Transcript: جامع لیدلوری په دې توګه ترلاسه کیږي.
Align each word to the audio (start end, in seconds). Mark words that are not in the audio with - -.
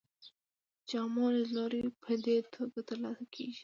جامع 0.89 1.25
لیدلوری 1.35 1.83
په 2.01 2.11
دې 2.25 2.37
توګه 2.53 2.79
ترلاسه 2.89 3.25
کیږي. 3.33 3.59